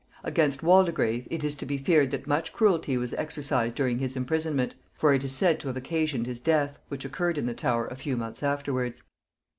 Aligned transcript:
Against 0.23 0.63
Waldegrave 0.63 1.27
it 1.29 1.43
is 1.43 1.53
to 1.57 1.63
be 1.67 1.77
feared 1.77 2.09
that 2.09 2.25
much 2.25 2.51
cruelty 2.53 2.97
was 2.97 3.13
exercised 3.13 3.75
during 3.75 3.99
his 3.99 4.15
imprisonment; 4.17 4.73
for 4.95 5.13
it 5.13 5.23
is 5.23 5.31
said 5.31 5.59
to 5.59 5.67
have 5.67 5.77
occasioned 5.77 6.25
his 6.25 6.39
death, 6.39 6.79
which 6.87 7.05
occurred 7.05 7.37
in 7.37 7.45
the 7.45 7.53
Tower 7.53 7.85
a 7.85 7.95
few 7.95 8.17
months 8.17 8.41
afterwards. 8.41 9.03